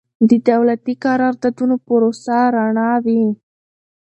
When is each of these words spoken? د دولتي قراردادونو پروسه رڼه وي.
د 0.29 0.31
دولتي 0.49 0.93
قراردادونو 1.05 1.75
پروسه 1.85 2.35
رڼه 2.55 2.89
وي. 3.05 3.23